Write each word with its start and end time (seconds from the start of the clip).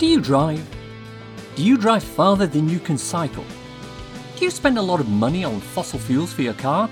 Do 0.00 0.06
you 0.06 0.22
drive? 0.22 0.66
Do 1.56 1.62
you 1.62 1.76
drive 1.76 2.02
farther 2.02 2.46
than 2.46 2.70
you 2.70 2.80
can 2.80 2.96
cycle? 2.96 3.44
Do 4.34 4.46
you 4.46 4.50
spend 4.50 4.78
a 4.78 4.82
lot 4.82 4.98
of 4.98 5.10
money 5.10 5.44
on 5.44 5.60
fossil 5.60 5.98
fuels 5.98 6.32
for 6.32 6.40
your 6.40 6.54
car? 6.54 6.88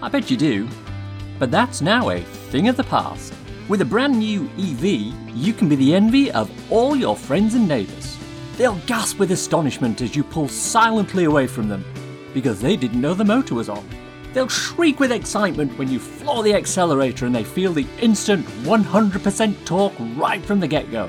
I 0.00 0.08
bet 0.08 0.30
you 0.30 0.38
do. 0.38 0.66
But 1.38 1.50
that's 1.50 1.82
now 1.82 2.08
a 2.08 2.22
thing 2.22 2.68
of 2.68 2.78
the 2.78 2.84
past. 2.84 3.34
With 3.68 3.82
a 3.82 3.84
brand 3.84 4.18
new 4.18 4.48
EV, 4.58 4.82
you 5.36 5.52
can 5.52 5.68
be 5.68 5.76
the 5.76 5.94
envy 5.94 6.32
of 6.32 6.50
all 6.72 6.96
your 6.96 7.16
friends 7.16 7.54
and 7.54 7.68
neighbours. 7.68 8.16
They'll 8.56 8.80
gasp 8.86 9.18
with 9.18 9.30
astonishment 9.30 10.00
as 10.00 10.16
you 10.16 10.24
pull 10.24 10.48
silently 10.48 11.24
away 11.24 11.46
from 11.46 11.68
them 11.68 11.84
because 12.32 12.62
they 12.62 12.76
didn't 12.76 13.02
know 13.02 13.12
the 13.12 13.26
motor 13.26 13.56
was 13.56 13.68
on. 13.68 13.86
They'll 14.32 14.48
shriek 14.48 15.00
with 15.00 15.12
excitement 15.12 15.76
when 15.76 15.90
you 15.90 15.98
floor 15.98 16.42
the 16.42 16.54
accelerator 16.54 17.26
and 17.26 17.34
they 17.34 17.44
feel 17.44 17.74
the 17.74 17.86
instant 18.00 18.46
100% 18.64 19.66
torque 19.66 19.92
right 20.16 20.42
from 20.42 20.60
the 20.60 20.66
get 20.66 20.90
go. 20.90 21.06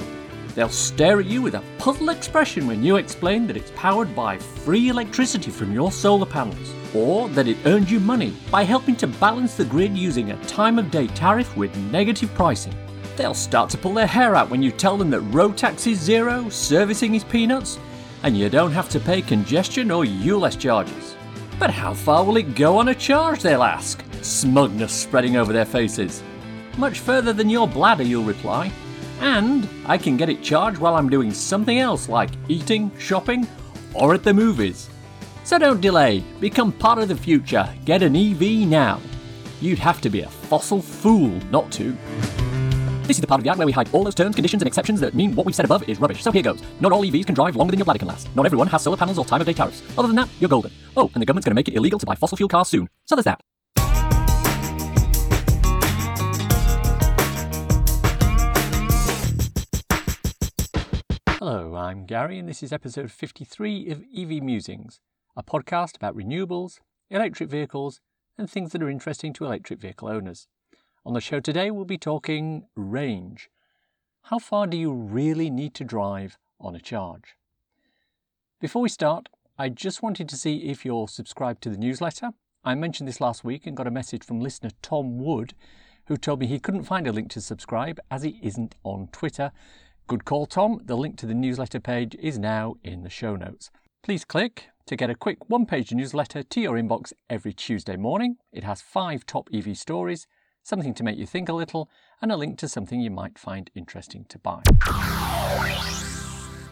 They'll 0.55 0.69
stare 0.69 1.19
at 1.19 1.25
you 1.25 1.41
with 1.41 1.55
a 1.55 1.63
puzzled 1.79 2.09
expression 2.09 2.67
when 2.67 2.83
you 2.83 2.97
explain 2.97 3.47
that 3.47 3.57
it's 3.57 3.71
powered 3.75 4.15
by 4.15 4.37
free 4.37 4.89
electricity 4.89 5.49
from 5.49 5.73
your 5.73 5.91
solar 5.91 6.27
panels, 6.27 6.73
or 6.93 7.27
that 7.29 7.47
it 7.47 7.57
earned 7.65 7.89
you 7.89 7.99
money 7.99 8.33
by 8.51 8.63
helping 8.63 8.95
to 8.97 9.07
balance 9.07 9.55
the 9.55 9.65
grid 9.65 9.97
using 9.97 10.31
a 10.31 10.45
time 10.45 10.77
of 10.77 10.91
day 10.91 11.07
tariff 11.07 11.57
with 11.57 11.75
negative 11.91 12.31
pricing. 12.35 12.75
They'll 13.15 13.33
start 13.33 13.69
to 13.71 13.77
pull 13.77 13.93
their 13.93 14.07
hair 14.07 14.35
out 14.35 14.49
when 14.49 14.61
you 14.61 14.71
tell 14.71 14.97
them 14.97 15.09
that 15.09 15.21
road 15.21 15.57
tax 15.57 15.87
is 15.87 15.99
zero, 15.99 16.49
servicing 16.49 17.15
is 17.15 17.23
peanuts, 17.23 17.79
and 18.21 18.37
you 18.37 18.49
don't 18.49 18.71
have 18.71 18.89
to 18.89 18.99
pay 18.99 19.21
congestion 19.21 19.89
or 19.91 20.03
ULEZ 20.05 20.59
charges. 20.59 21.15
But 21.59 21.71
how 21.71 21.93
far 21.93 22.23
will 22.23 22.37
it 22.37 22.55
go 22.55 22.77
on 22.77 22.89
a 22.89 22.95
charge, 22.95 23.41
they'll 23.41 23.63
ask, 23.63 24.03
smugness 24.21 24.91
spreading 24.91 25.35
over 25.35 25.53
their 25.53 25.65
faces. 25.65 26.23
Much 26.77 26.99
further 26.99 27.33
than 27.33 27.49
your 27.49 27.67
bladder, 27.67 28.03
you'll 28.03 28.23
reply. 28.23 28.71
And 29.23 29.69
I 29.85 29.97
can 29.97 30.17
get 30.17 30.27
it 30.27 30.43
charged 30.43 30.79
while 30.79 30.95
I'm 30.95 31.09
doing 31.09 31.33
something 31.33 31.79
else 31.79 32.09
like 32.09 32.29
eating, 32.49 32.91
shopping, 32.99 33.47
or 33.93 34.13
at 34.13 34.21
the 34.21 34.33
movies. 34.33 34.89
So 35.45 35.57
don't 35.57 35.79
delay, 35.79 36.25
become 36.41 36.73
part 36.73 36.99
of 36.99 37.07
the 37.07 37.15
future, 37.15 37.73
get 37.85 38.03
an 38.03 38.17
EV 38.17 38.67
now. 38.67 38.99
You'd 39.61 39.79
have 39.79 40.01
to 40.01 40.09
be 40.09 40.21
a 40.21 40.29
fossil 40.29 40.81
fool 40.81 41.29
not 41.51 41.71
to. 41.71 41.97
This 43.03 43.15
is 43.15 43.21
the 43.21 43.27
part 43.27 43.39
of 43.39 43.45
the 43.45 43.49
act 43.49 43.59
where 43.59 43.65
we 43.65 43.71
hide 43.71 43.89
all 43.93 44.03
those 44.03 44.13
terms, 44.13 44.35
conditions, 44.35 44.61
and 44.61 44.67
exceptions 44.67 44.99
that 44.99 45.13
mean 45.13 45.35
what 45.35 45.45
we've 45.45 45.55
said 45.55 45.65
above 45.65 45.87
is 45.87 46.01
rubbish. 46.01 46.21
So 46.21 46.31
here 46.31 46.43
goes. 46.43 46.61
Not 46.81 46.91
all 46.91 47.03
EVs 47.03 47.25
can 47.25 47.35
drive 47.35 47.55
longer 47.55 47.71
than 47.71 47.79
your 47.79 47.85
bladder 47.85 47.99
can 47.99 48.09
last. 48.09 48.33
Not 48.35 48.45
everyone 48.45 48.67
has 48.67 48.81
solar 48.81 48.97
panels 48.97 49.17
or 49.17 49.23
time 49.23 49.39
of 49.39 49.47
day 49.47 49.53
tariffs. 49.53 49.83
Other 49.97 50.07
than 50.07 50.17
that, 50.17 50.27
you're 50.41 50.49
golden. 50.49 50.71
Oh, 50.97 51.09
and 51.13 51.21
the 51.21 51.25
government's 51.25 51.45
going 51.45 51.51
to 51.51 51.55
make 51.55 51.69
it 51.69 51.75
illegal 51.75 51.99
to 51.99 52.05
buy 52.05 52.15
fossil 52.15 52.35
fuel 52.35 52.49
cars 52.49 52.67
soon. 52.67 52.89
So 53.05 53.15
there's 53.15 53.23
that. 53.23 53.39
Hello, 61.45 61.75
I'm 61.75 62.05
Gary, 62.05 62.39
and 62.39 62.47
this 62.47 62.63
is 62.63 62.71
episode 62.71 63.11
53 63.11 63.89
of 63.89 64.05
EV 64.17 64.41
Musings, 64.41 65.01
a 65.35 65.43
podcast 65.43 65.97
about 65.97 66.15
renewables, 66.15 66.79
electric 67.09 67.49
vehicles, 67.49 67.99
and 68.37 68.49
things 68.49 68.71
that 68.71 68.81
are 68.81 68.89
interesting 68.89 69.33
to 69.33 69.43
electric 69.43 69.81
vehicle 69.81 70.07
owners. 70.07 70.47
On 71.05 71.13
the 71.13 71.19
show 71.19 71.41
today, 71.41 71.69
we'll 71.69 71.83
be 71.83 71.97
talking 71.97 72.67
range. 72.77 73.49
How 74.21 74.39
far 74.39 74.67
do 74.67 74.77
you 74.77 74.93
really 74.93 75.49
need 75.49 75.73
to 75.73 75.83
drive 75.83 76.37
on 76.61 76.77
a 76.77 76.79
charge? 76.79 77.35
Before 78.61 78.81
we 78.81 78.87
start, 78.87 79.27
I 79.59 79.67
just 79.67 80.01
wanted 80.01 80.29
to 80.29 80.37
see 80.37 80.69
if 80.69 80.85
you're 80.85 81.09
subscribed 81.09 81.61
to 81.63 81.69
the 81.69 81.77
newsletter. 81.77 82.29
I 82.63 82.73
mentioned 82.75 83.09
this 83.09 83.19
last 83.19 83.43
week 83.43 83.67
and 83.67 83.75
got 83.75 83.85
a 83.85 83.91
message 83.91 84.23
from 84.23 84.39
listener 84.39 84.71
Tom 84.81 85.17
Wood, 85.17 85.55
who 86.05 86.15
told 86.15 86.39
me 86.39 86.47
he 86.47 86.59
couldn't 86.59 86.83
find 86.83 87.05
a 87.05 87.11
link 87.11 87.29
to 87.31 87.41
subscribe 87.41 87.99
as 88.09 88.23
he 88.23 88.39
isn't 88.41 88.75
on 88.85 89.09
Twitter. 89.11 89.51
Good 90.05 90.25
call, 90.25 90.45
Tom. 90.45 90.81
The 90.83 90.97
link 90.97 91.17
to 91.19 91.25
the 91.25 91.33
newsletter 91.33 91.79
page 91.79 92.13
is 92.19 92.37
now 92.37 92.75
in 92.83 93.03
the 93.03 93.09
show 93.09 93.37
notes. 93.37 93.71
Please 94.03 94.25
click 94.25 94.65
to 94.85 94.97
get 94.97 95.09
a 95.09 95.15
quick 95.15 95.49
one 95.49 95.65
page 95.65 95.93
newsletter 95.93 96.43
to 96.43 96.59
your 96.59 96.75
inbox 96.75 97.13
every 97.29 97.53
Tuesday 97.53 97.95
morning. 97.95 98.35
It 98.51 98.65
has 98.65 98.81
five 98.81 99.25
top 99.25 99.47
EV 99.53 99.77
stories, 99.77 100.27
something 100.61 100.93
to 100.95 101.03
make 101.03 101.17
you 101.17 101.25
think 101.25 101.47
a 101.47 101.53
little, 101.53 101.89
and 102.21 102.33
a 102.33 102.35
link 102.35 102.57
to 102.57 102.67
something 102.67 102.99
you 102.99 103.11
might 103.11 103.39
find 103.39 103.71
interesting 103.75 104.25
to 104.25 104.37
buy. 104.39 104.61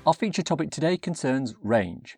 Our 0.05 0.13
feature 0.13 0.43
topic 0.43 0.69
today 0.69 0.97
concerns 0.97 1.55
range. 1.63 2.17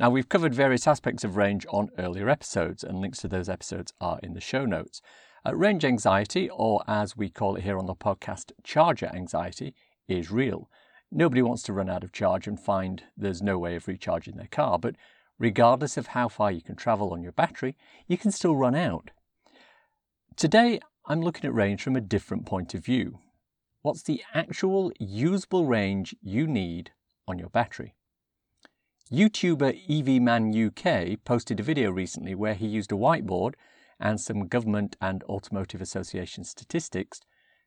Now, 0.00 0.10
we've 0.10 0.28
covered 0.28 0.52
various 0.52 0.88
aspects 0.88 1.22
of 1.22 1.36
range 1.36 1.64
on 1.70 1.90
earlier 1.96 2.28
episodes, 2.28 2.82
and 2.82 2.98
links 2.98 3.20
to 3.20 3.28
those 3.28 3.48
episodes 3.48 3.92
are 4.00 4.18
in 4.20 4.34
the 4.34 4.40
show 4.40 4.64
notes. 4.64 5.00
Uh, 5.46 5.54
range 5.54 5.84
anxiety, 5.84 6.50
or 6.50 6.82
as 6.88 7.16
we 7.16 7.28
call 7.30 7.54
it 7.54 7.62
here 7.62 7.78
on 7.78 7.86
the 7.86 7.94
podcast, 7.94 8.50
charger 8.64 9.12
anxiety, 9.14 9.74
is 10.08 10.30
real. 10.30 10.68
Nobody 11.10 11.42
wants 11.42 11.62
to 11.64 11.72
run 11.72 11.88
out 11.88 12.04
of 12.04 12.12
charge 12.12 12.46
and 12.46 12.58
find 12.58 13.04
there's 13.16 13.42
no 13.42 13.58
way 13.58 13.76
of 13.76 13.86
recharging 13.86 14.36
their 14.36 14.48
car, 14.48 14.78
but 14.78 14.96
regardless 15.38 15.96
of 15.96 16.08
how 16.08 16.28
far 16.28 16.50
you 16.50 16.60
can 16.60 16.76
travel 16.76 17.12
on 17.12 17.22
your 17.22 17.32
battery, 17.32 17.76
you 18.06 18.18
can 18.18 18.30
still 18.30 18.56
run 18.56 18.74
out. 18.74 19.10
Today, 20.36 20.80
I'm 21.06 21.20
looking 21.20 21.44
at 21.44 21.54
range 21.54 21.82
from 21.82 21.96
a 21.96 22.00
different 22.00 22.46
point 22.46 22.74
of 22.74 22.84
view. 22.84 23.18
What's 23.82 24.02
the 24.02 24.22
actual 24.32 24.90
usable 24.98 25.66
range 25.66 26.16
you 26.22 26.46
need 26.46 26.92
on 27.28 27.38
your 27.38 27.50
battery? 27.50 27.94
YouTuber 29.12 29.86
EVman 29.86 30.54
UK 30.56 31.22
posted 31.24 31.60
a 31.60 31.62
video 31.62 31.90
recently 31.90 32.34
where 32.34 32.54
he 32.54 32.66
used 32.66 32.90
a 32.90 32.96
whiteboard 32.96 33.54
and 34.00 34.20
some 34.20 34.48
government 34.48 34.96
and 35.00 35.22
automotive 35.24 35.82
association 35.82 36.42
statistics 36.42 37.20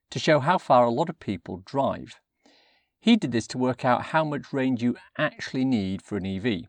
to 0.10 0.20
show 0.20 0.40
how 0.40 0.58
far 0.58 0.86
a 0.86 0.92
lot 0.92 1.10
of 1.10 1.20
people 1.20 1.62
drive. 1.66 2.20
He 3.00 3.16
did 3.16 3.32
this 3.32 3.48
to 3.48 3.58
work 3.58 3.86
out 3.86 4.08
how 4.08 4.24
much 4.24 4.52
range 4.52 4.84
you 4.84 4.98
actually 5.18 5.66
need 5.66 6.02
for 6.02 6.18
an 6.18 6.26
EV. 6.26 6.68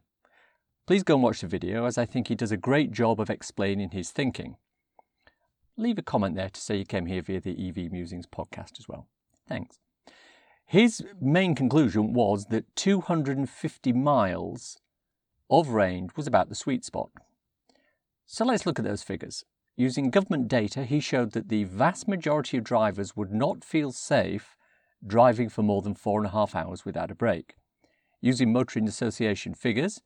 Please 0.87 1.03
go 1.03 1.15
and 1.15 1.22
watch 1.22 1.41
the 1.41 1.47
video 1.47 1.84
as 1.84 1.99
I 1.99 2.06
think 2.06 2.28
he 2.28 2.34
does 2.34 2.53
a 2.53 2.56
great 2.56 2.93
job 2.93 3.21
of 3.21 3.31
explaining 3.31 3.91
his 3.91 4.11
thinking. 4.11 4.56
Leave 5.77 5.99
a 5.99 6.03
comment 6.03 6.34
there 6.34 6.50
to 6.50 6.61
say 6.61 6.77
you 6.77 6.84
came 6.84 7.06
here 7.06 7.22
via 7.22 7.41
the 7.41 7.69
EV 7.69 7.93
Musings 7.93 8.27
podcast 8.27 8.78
as 8.78 8.89
well. 8.89 9.06
Thanks. 9.49 9.78
His 10.66 11.03
main 11.21 11.55
conclusion 11.55 12.12
was 12.12 12.47
that 12.47 12.77
250 12.77 13.93
miles 13.93 14.78
of 15.49 15.69
range 15.69 16.10
was 16.16 16.27
about 16.27 16.49
the 16.49 16.55
sweet 16.55 16.84
spot. 16.84 17.10
So 18.27 18.45
let's 18.45 18.66
look 18.66 18.78
at 18.78 18.84
those 18.84 19.03
figures. 19.03 19.45
Using 19.77 20.10
government 20.10 20.49
data, 20.49 20.84
he 20.84 21.00
showed 21.00 21.33
that 21.33 21.49
the 21.49 21.65
vast 21.65 22.06
majority 22.06 22.59
of 22.59 22.65
drivers 22.65 23.16
would 23.16 23.33
not 23.33 23.65
feel 23.65 23.93
safe 23.93 24.58
driving 25.06 25.48
for 25.48 25.62
more 25.62 25.82
than 25.82 25.94
four 25.94 26.20
and 26.20 26.26
a 26.26 26.32
half 26.32 26.54
hours 26.54 26.84
without 26.84 27.10
a 27.10 27.14
break. 27.14 27.54
Using 28.20 28.53
Motoring 28.53 28.88
Association 28.88 29.54
figures 29.54 30.00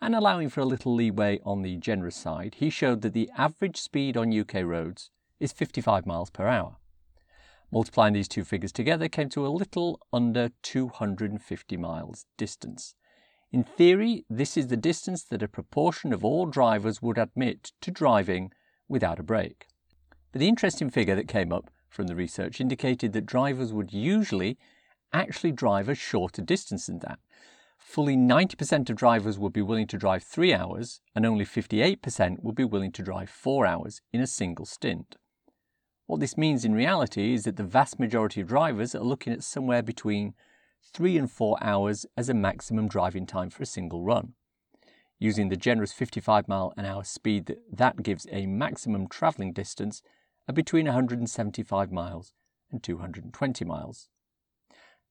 and 0.00 0.14
allowing 0.14 0.48
for 0.48 0.60
a 0.60 0.64
little 0.66 0.94
leeway 0.94 1.40
on 1.44 1.62
the 1.62 1.76
generous 1.76 2.16
side, 2.16 2.56
he 2.58 2.70
showed 2.70 3.02
that 3.02 3.12
the 3.12 3.30
average 3.36 3.76
speed 3.76 4.16
on 4.16 4.38
UK 4.38 4.62
roads 4.64 5.10
is 5.38 5.52
55 5.52 6.06
miles 6.06 6.30
per 6.30 6.46
hour. 6.46 6.76
Multiplying 7.72 8.14
these 8.14 8.28
two 8.28 8.44
figures 8.44 8.72
together 8.72 9.08
came 9.08 9.28
to 9.28 9.46
a 9.46 9.48
little 9.48 10.00
under 10.12 10.50
250 10.62 11.76
miles 11.76 12.26
distance. 12.36 12.94
In 13.52 13.62
theory, 13.64 14.24
this 14.28 14.56
is 14.56 14.68
the 14.68 14.76
distance 14.76 15.24
that 15.24 15.42
a 15.42 15.48
proportion 15.48 16.12
of 16.12 16.24
all 16.24 16.46
drivers 16.46 17.02
would 17.02 17.18
admit 17.18 17.72
to 17.80 17.90
driving 17.90 18.52
without 18.88 19.18
a 19.18 19.24
break. 19.24 19.66
But 20.32 20.40
the 20.40 20.48
interesting 20.48 20.90
figure 20.90 21.16
that 21.16 21.28
came 21.28 21.52
up 21.52 21.70
from 21.90 22.06
the 22.06 22.16
research 22.16 22.60
indicated 22.60 23.12
that 23.12 23.26
drivers 23.26 23.72
would 23.72 23.92
usually 23.92 24.56
actually 25.12 25.52
drive 25.52 25.88
a 25.88 25.94
shorter 25.94 26.40
distance 26.40 26.86
than 26.86 27.00
that. 27.00 27.18
Fully 27.78 28.16
90% 28.16 28.88
of 28.88 28.96
drivers 28.96 29.38
would 29.38 29.52
be 29.52 29.62
willing 29.62 29.88
to 29.88 29.98
drive 29.98 30.22
three 30.22 30.54
hours, 30.54 31.00
and 31.14 31.26
only 31.26 31.44
58% 31.44 32.42
would 32.42 32.54
be 32.54 32.64
willing 32.64 32.92
to 32.92 33.02
drive 33.02 33.28
four 33.28 33.66
hours 33.66 34.00
in 34.12 34.20
a 34.20 34.26
single 34.26 34.64
stint. 34.64 35.16
What 36.06 36.20
this 36.20 36.36
means 36.36 36.64
in 36.64 36.74
reality 36.74 37.34
is 37.34 37.44
that 37.44 37.56
the 37.56 37.64
vast 37.64 37.98
majority 37.98 38.40
of 38.40 38.48
drivers 38.48 38.94
are 38.94 39.02
looking 39.02 39.32
at 39.32 39.42
somewhere 39.42 39.82
between 39.82 40.34
three 40.92 41.16
and 41.16 41.30
four 41.30 41.56
hours 41.60 42.06
as 42.16 42.28
a 42.28 42.34
maximum 42.34 42.88
driving 42.88 43.26
time 43.26 43.50
for 43.50 43.62
a 43.62 43.66
single 43.66 44.02
run. 44.02 44.34
Using 45.18 45.48
the 45.48 45.56
generous 45.56 45.92
55 45.92 46.48
mile 46.48 46.72
an 46.76 46.84
hour 46.84 47.04
speed, 47.04 47.56
that 47.72 48.02
gives 48.02 48.26
a 48.30 48.46
maximum 48.46 49.08
travelling 49.08 49.52
distance 49.52 50.02
are 50.48 50.54
between 50.54 50.86
175 50.86 51.92
miles 51.92 52.32
and 52.70 52.82
220 52.82 53.64
miles. 53.64 54.08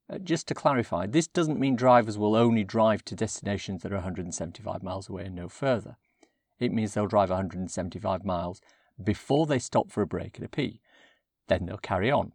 Uh, 0.09 0.17
just 0.17 0.47
to 0.47 0.55
clarify, 0.55 1.05
this 1.05 1.27
doesn't 1.27 1.59
mean 1.59 1.75
drivers 1.75 2.17
will 2.17 2.35
only 2.35 2.63
drive 2.63 3.05
to 3.05 3.15
destinations 3.15 3.83
that 3.83 3.91
are 3.91 3.95
175 3.95 4.81
miles 4.81 5.07
away 5.07 5.25
and 5.25 5.35
no 5.35 5.47
further. 5.47 5.97
It 6.59 6.73
means 6.73 6.93
they'll 6.93 7.07
drive 7.07 7.29
175 7.29 8.25
miles 8.25 8.59
before 9.01 9.45
they 9.45 9.59
stop 9.59 9.91
for 9.91 10.01
a 10.01 10.07
break 10.07 10.37
and 10.37 10.45
a 10.45 10.49
pee. 10.49 10.81
Then 11.47 11.65
they'll 11.65 11.77
carry 11.77 12.11
on. 12.11 12.33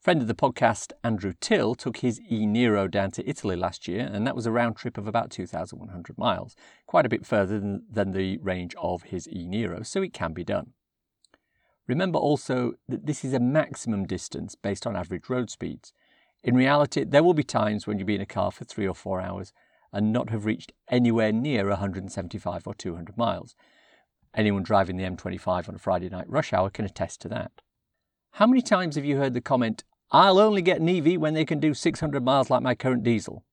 Friend 0.00 0.20
of 0.20 0.26
the 0.26 0.34
podcast, 0.34 0.90
Andrew 1.04 1.32
Till, 1.38 1.76
took 1.76 1.98
his 1.98 2.20
e 2.28 2.44
Niro 2.44 2.90
down 2.90 3.12
to 3.12 3.28
Italy 3.28 3.54
last 3.54 3.86
year, 3.86 4.10
and 4.12 4.26
that 4.26 4.34
was 4.34 4.46
a 4.46 4.50
round 4.50 4.74
trip 4.74 4.98
of 4.98 5.06
about 5.06 5.30
2,100 5.30 6.18
miles, 6.18 6.56
quite 6.86 7.06
a 7.06 7.08
bit 7.08 7.24
further 7.24 7.60
than, 7.60 7.84
than 7.88 8.10
the 8.10 8.38
range 8.38 8.74
of 8.82 9.04
his 9.04 9.28
e 9.28 9.46
Niro, 9.46 9.86
so 9.86 10.02
it 10.02 10.12
can 10.12 10.32
be 10.32 10.42
done. 10.42 10.72
Remember 11.92 12.18
also 12.18 12.72
that 12.88 13.04
this 13.04 13.22
is 13.22 13.34
a 13.34 13.38
maximum 13.38 14.06
distance 14.06 14.54
based 14.54 14.86
on 14.86 14.96
average 14.96 15.28
road 15.28 15.50
speeds. 15.50 15.92
In 16.42 16.54
reality, 16.54 17.04
there 17.04 17.22
will 17.22 17.34
be 17.34 17.42
times 17.44 17.86
when 17.86 17.98
you'll 17.98 18.06
be 18.06 18.14
in 18.14 18.22
a 18.22 18.24
car 18.24 18.50
for 18.50 18.64
three 18.64 18.88
or 18.88 18.94
four 18.94 19.20
hours 19.20 19.52
and 19.92 20.10
not 20.10 20.30
have 20.30 20.46
reached 20.46 20.72
anywhere 20.88 21.32
near 21.32 21.68
175 21.68 22.66
or 22.66 22.72
200 22.72 23.18
miles. 23.18 23.54
Anyone 24.34 24.62
driving 24.62 24.96
the 24.96 25.04
M25 25.04 25.68
on 25.68 25.74
a 25.74 25.78
Friday 25.78 26.08
night 26.08 26.30
rush 26.30 26.54
hour 26.54 26.70
can 26.70 26.86
attest 26.86 27.20
to 27.20 27.28
that. 27.28 27.52
How 28.30 28.46
many 28.46 28.62
times 28.62 28.96
have 28.96 29.04
you 29.04 29.18
heard 29.18 29.34
the 29.34 29.42
comment, 29.42 29.84
I'll 30.10 30.38
only 30.38 30.62
get 30.62 30.80
an 30.80 30.88
EV 30.88 31.20
when 31.20 31.34
they 31.34 31.44
can 31.44 31.60
do 31.60 31.74
600 31.74 32.24
miles 32.24 32.48
like 32.48 32.62
my 32.62 32.74
current 32.74 33.02
diesel? 33.02 33.44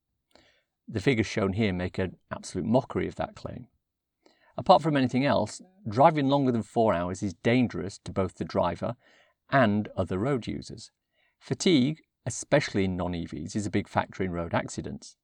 The 0.88 1.02
figures 1.02 1.28
shown 1.28 1.52
here 1.52 1.74
make 1.74 1.98
an 1.98 2.16
absolute 2.32 2.66
mockery 2.66 3.10
of 3.10 3.16
that 3.16 3.36
claim. 3.36 3.68
Apart 4.60 4.84
from 4.84 4.96
anything 4.96 5.26
else, 5.26 5.60
driving 5.88 6.28
longer 6.28 6.52
than 6.52 6.62
four 6.62 6.94
hours 6.94 7.24
is 7.24 7.34
dangerous 7.34 7.98
to 8.04 8.12
both 8.12 8.36
the 8.36 8.46
driver 8.46 8.96
and 9.50 9.88
other 9.98 10.20
road 10.20 10.46
users. 10.46 10.92
Fatigue 11.40 12.02
especially 12.30 12.86
in 12.86 12.96
non 12.96 13.14
EVs, 13.14 13.56
is 13.56 13.66
a 13.66 13.72
big 13.72 13.88
factor 13.88 14.24
in 14.24 14.32
road 14.32 14.54
accidents. 14.54 15.18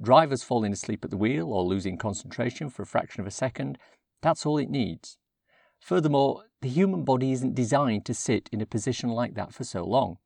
Drivers 0.00 0.42
falling 0.42 0.72
asleep 0.72 1.04
at 1.04 1.10
the 1.10 1.16
wheel 1.16 1.50
or 1.50 1.64
losing 1.64 1.96
concentration 1.96 2.68
for 2.68 2.82
a 2.82 2.86
fraction 2.86 3.20
of 3.20 3.26
a 3.26 3.30
second, 3.30 3.78
that's 4.20 4.44
all 4.44 4.58
it 4.58 4.68
needs. 4.68 5.16
Furthermore, 5.80 6.44
the 6.60 6.68
human 6.68 7.04
body 7.04 7.32
isn't 7.32 7.54
designed 7.54 8.04
to 8.04 8.14
sit 8.14 8.48
in 8.52 8.60
a 8.60 8.66
position 8.66 9.10
like 9.10 9.34
that 9.34 9.54
for 9.54 9.64
so 9.64 9.84
long. 9.84 10.18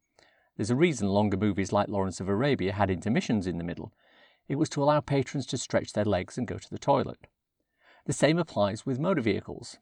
There's 0.56 0.70
a 0.70 0.76
reason 0.76 1.08
longer 1.08 1.36
movies 1.36 1.72
like 1.72 1.88
Lawrence 1.88 2.20
of 2.20 2.28
Arabia 2.28 2.72
had 2.72 2.90
intermissions 2.90 3.46
in 3.46 3.58
the 3.58 3.64
middle. 3.64 3.92
It 4.48 4.56
was 4.56 4.68
to 4.70 4.82
allow 4.82 5.00
patrons 5.00 5.46
to 5.46 5.58
stretch 5.58 5.92
their 5.92 6.04
legs 6.04 6.36
and 6.36 6.46
go 6.46 6.58
to 6.58 6.70
the 6.70 6.78
toilet. 6.78 7.28
The 8.10 8.14
same 8.14 8.38
applies 8.38 8.84
with 8.84 8.98
motor 8.98 9.20
vehicles. 9.20 9.78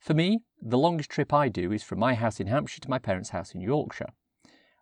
For 0.00 0.14
me, 0.14 0.40
the 0.60 0.76
longest 0.76 1.10
trip 1.10 1.32
I 1.32 1.48
do 1.48 1.70
is 1.70 1.84
from 1.84 2.00
my 2.00 2.14
house 2.14 2.40
in 2.40 2.48
Hampshire 2.48 2.80
to 2.80 2.90
my 2.90 2.98
parents' 2.98 3.30
house 3.30 3.54
in 3.54 3.60
Yorkshire. 3.60 4.08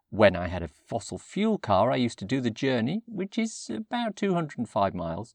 When 0.09 0.35
I 0.35 0.47
had 0.47 0.63
a 0.63 0.69
fossil 0.89 1.19
fuel 1.19 1.59
car, 1.59 1.91
I 1.91 1.97
used 1.97 2.19
to 2.21 2.25
do 2.25 2.41
the 2.41 2.51
journey, 2.51 3.03
which 3.07 3.37
is 3.37 3.69
about 3.69 4.17
205 4.17 4.95
miles, 4.95 5.35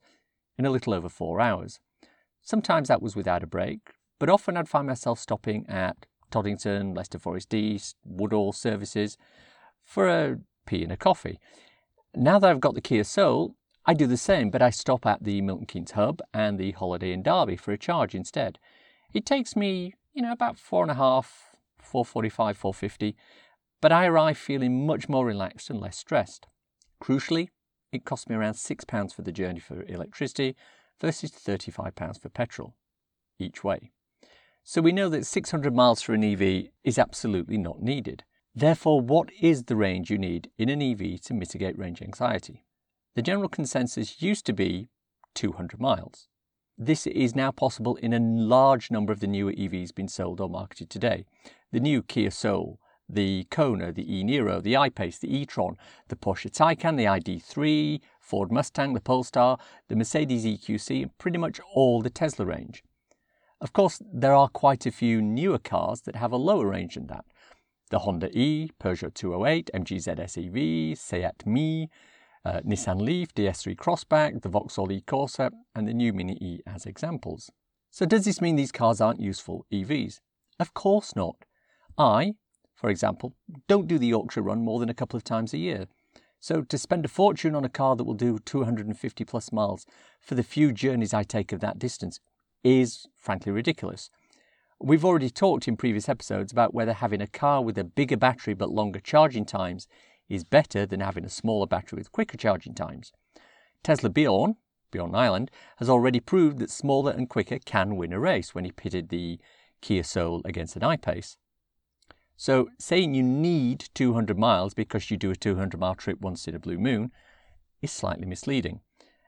in 0.58 0.66
a 0.66 0.72
little 0.72 0.92
over 0.92 1.08
four 1.08 1.40
hours. 1.40 1.80
Sometimes 2.42 2.88
that 2.88 3.04
was 3.04 3.16
without 3.16 3.44
a 3.44 3.46
break, 3.46 3.92
but 4.18 4.28
often 4.28 4.58
I'd 4.58 4.68
find 4.68 4.88
myself 4.88 5.20
stopping 5.20 5.68
at 5.70 6.08
Toddington, 6.32 6.96
Leicester 6.96 7.20
Forest 7.20 7.54
East, 7.54 7.96
Woodall 8.04 8.54
services 8.54 9.20
for 9.84 10.08
a 10.08 10.40
pee 10.66 10.82
and 10.82 10.92
a 10.92 10.98
coffee. 10.98 11.40
Now 12.16 12.40
that 12.40 12.50
I've 12.50 12.60
got 12.60 12.74
the 12.74 12.82
Kia 12.82 13.04
Soul, 13.04 13.54
I 13.86 13.94
do 13.94 14.08
the 14.08 14.18
same, 14.18 14.50
but 14.50 14.62
I 14.62 14.70
stop 14.72 15.06
at 15.06 15.24
the 15.24 15.42
Milton 15.42 15.68
Keynes 15.68 15.92
Hub 15.92 16.22
and 16.34 16.58
the 16.58 16.72
Holiday 16.72 17.14
Inn 17.14 17.24
Derby 17.24 17.56
for 17.56 17.72
a 17.72 17.78
charge 17.78 18.16
instead. 18.16 18.60
It 19.14 19.26
takes 19.26 19.56
me, 19.56 19.94
you 20.14 20.22
know, 20.22 20.32
about 20.32 20.58
four 20.58 20.82
and 20.82 20.92
a 20.92 20.96
half, 20.96 21.56
445, 21.80 22.58
450 22.58 23.16
but 23.86 23.92
I 23.92 24.08
arrive 24.08 24.40
feeling 24.40 24.88
much 24.88 25.08
more 25.08 25.24
relaxed 25.24 25.70
and 25.70 25.80
less 25.80 25.96
stressed. 25.96 26.48
Crucially, 27.00 27.50
it 27.92 28.04
cost 28.04 28.28
me 28.28 28.36
around 28.36 28.54
£6 28.54 29.14
for 29.14 29.22
the 29.22 29.32
journey 29.32 29.60
for 29.60 29.84
electricity 29.84 30.56
versus 31.00 31.30
£35 31.30 32.20
for 32.20 32.30
petrol 32.30 32.74
each 33.38 33.64
way. 33.64 33.92
So 34.64 34.82
we 34.82 34.92
know 34.92 35.08
that 35.10 35.28
600 35.28 35.76
miles 35.76 36.02
for 36.02 36.16
an 36.16 36.24
EV 36.24 36.70
is 36.84 36.98
absolutely 36.98 37.60
not 37.60 37.84
needed. 37.84 38.24
Therefore, 38.56 39.02
what 39.02 39.30
is 39.40 39.66
the 39.66 39.76
range 39.76 40.10
you 40.10 40.18
need 40.18 40.50
in 40.58 40.70
an 40.70 40.82
EV 40.82 41.22
to 41.22 41.36
mitigate 41.36 41.78
range 41.78 42.02
anxiety? 42.02 42.65
The 43.16 43.22
general 43.22 43.48
consensus 43.48 44.22
used 44.22 44.46
to 44.46 44.54
be 44.54 44.90
200 45.36 45.80
miles. 45.80 46.28
This 46.78 47.08
is 47.08 47.34
now 47.34 47.50
possible 47.50 47.96
in 47.96 48.12
a 48.12 48.20
large 48.20 48.92
number 48.92 49.14
of 49.14 49.22
the 49.22 49.28
newer 49.28 49.54
EVs 49.54 49.96
being 49.96 50.10
sold 50.10 50.42
or 50.42 50.50
marketed 50.50 50.90
today. 50.90 51.26
The 51.72 51.80
new 51.80 52.04
Kia 52.04 52.30
Soul, 52.30 52.78
the 53.08 53.46
Kona, 53.50 53.94
the 53.94 54.18
e-Niro, 54.18 54.62
the 54.62 54.76
I-Pace, 54.76 55.18
the 55.20 55.34
e-tron, 55.34 55.78
the 56.10 56.18
Porsche 56.18 56.52
Taycan, 56.52 56.98
the 56.98 57.06
ID3, 57.06 58.02
Ford 58.20 58.52
Mustang, 58.52 58.94
the 58.94 59.00
Polestar, 59.00 59.60
the 59.88 59.96
Mercedes 59.96 60.44
EQC, 60.44 61.04
and 61.04 61.18
pretty 61.18 61.38
much 61.38 61.62
all 61.74 62.02
the 62.02 62.10
Tesla 62.10 62.46
range. 62.46 62.84
Of 63.62 63.72
course, 63.72 64.02
there 64.14 64.34
are 64.34 64.50
quite 64.50 64.86
a 64.86 64.92
few 64.92 65.22
newer 65.22 65.60
cars 65.60 66.02
that 66.02 66.18
have 66.18 66.34
a 66.34 66.38
lower 66.38 66.68
range 66.68 66.96
than 66.96 67.08
that. 67.08 67.24
The 67.92 68.00
Honda 68.00 68.30
E, 68.38 68.72
Peugeot 68.78 69.14
208, 69.14 69.70
MG 69.74 70.04
ZS 70.04 70.92
EV, 70.92 70.98
Seat 70.98 71.46
Mii, 71.46 71.88
uh, 72.46 72.62
Nissan 72.62 73.02
Leaf, 73.02 73.34
DS3 73.34 73.76
Crossback, 73.76 74.42
the 74.42 74.50
Vauxhall 74.50 74.92
e-Corsa, 74.92 75.52
and 75.74 75.88
the 75.88 75.94
new 75.94 76.14
Mini 76.14 76.38
E 76.40 76.60
as 76.68 76.86
examples. 76.86 77.52
So 77.90 78.06
does 78.06 78.26
this 78.26 78.42
mean 78.42 78.56
these 78.56 78.72
cars 78.72 79.02
aren't 79.02 79.20
useful 79.20 79.66
EVs? 79.72 80.20
Of 80.60 80.74
course 80.74 81.16
not. 81.16 81.38
I, 81.98 82.34
for 82.74 82.90
example, 82.90 83.34
don't 83.68 83.88
do 83.88 83.98
the 83.98 84.08
Yorkshire 84.08 84.42
run 84.42 84.64
more 84.64 84.80
than 84.80 84.90
a 84.90 84.94
couple 84.94 85.18
of 85.18 85.24
times 85.24 85.54
a 85.54 85.58
year. 85.58 85.88
So 86.40 86.62
to 86.62 86.78
spend 86.78 87.06
a 87.06 87.08
fortune 87.08 87.56
on 87.56 87.66
a 87.66 87.70
car 87.70 87.96
that 87.96 88.04
will 88.04 88.14
do 88.14 88.38
250 88.38 89.26
plus 89.26 89.52
miles 89.52 89.86
for 90.22 90.36
the 90.36 90.44
few 90.44 90.72
journeys 90.72 91.14
I 91.14 91.24
take 91.24 91.52
of 91.52 91.62
that 91.62 91.80
distance 91.80 92.20
is 92.64 93.08
frankly 93.16 93.52
ridiculous. 93.52 94.12
We've 94.80 95.06
already 95.06 95.30
talked 95.30 95.68
in 95.68 95.78
previous 95.78 96.10
episodes 96.10 96.52
about 96.52 96.74
whether 96.74 96.94
having 96.94 97.22
a 97.22 97.28
car 97.28 97.64
with 97.64 97.78
a 97.78 97.84
bigger 97.84 98.18
battery 98.18 98.54
but 98.54 98.70
longer 98.70 99.00
charging 99.00 99.46
times 99.46 99.88
is 100.30 100.44
better 100.44 100.86
than 100.86 101.00
having 101.00 101.26
a 101.26 101.30
smaller 101.30 101.68
battery 101.68 101.98
with 101.98 102.12
quicker 102.12 102.38
charging 102.38 102.74
times. 102.74 103.12
Tesla 103.84 104.10
Bjorn, 104.10 104.56
Bjorn 104.92 105.12
Nyland, 105.12 105.52
has 105.78 105.90
already 105.90 106.20
proved 106.20 106.60
that 106.60 106.72
smaller 106.72 107.12
and 107.12 107.30
quicker 107.30 107.60
can 107.60 107.96
win 107.96 108.14
a 108.14 108.20
race 108.20 108.56
when 108.56 108.66
he 108.66 108.72
pitted 108.72 109.10
the 109.10 109.40
Kia 109.82 110.04
Soul 110.04 110.42
against 110.46 110.76
an 110.76 110.84
I-Pace. 110.84 111.38
So 112.38 112.70
saying 112.80 113.14
you 113.14 113.24
need 113.24 113.90
200 113.94 114.38
miles 114.38 114.74
because 114.74 115.10
you 115.10 115.18
do 115.18 115.32
a 115.32 115.36
200 115.36 115.80
mile 115.80 115.96
trip 115.96 116.20
once 116.20 116.48
in 116.48 116.56
a 116.56 116.60
blue 116.60 116.78
moon 116.78 117.12
is 117.82 117.92
slightly 117.92 118.26
misleading. 118.26 118.82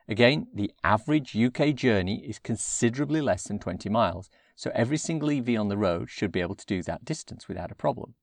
Again, 0.08 0.48
the 0.54 0.72
average 0.82 1.36
UK 1.36 1.74
journey 1.74 2.26
is 2.26 2.38
considerably 2.38 3.20
less 3.20 3.44
than 3.44 3.58
20 3.58 3.88
miles, 3.90 4.30
so 4.56 4.70
every 4.74 4.96
single 4.96 5.30
EV 5.30 5.50
on 5.58 5.68
the 5.68 5.76
road 5.76 6.10
should 6.10 6.32
be 6.32 6.40
able 6.40 6.54
to 6.54 6.66
do 6.66 6.82
that 6.82 7.04
distance 7.04 7.46
without 7.46 7.70
a 7.70 7.74
problem. 7.74 8.14